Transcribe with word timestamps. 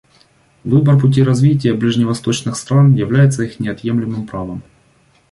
Выбор 0.63 0.99
пути 0.99 1.21
развития 1.21 1.75
ближневосточных 1.75 2.55
стран 2.55 2.95
является 2.95 3.43
их 3.43 3.59
неотъемлемым 3.59 4.25
правом. 4.25 4.63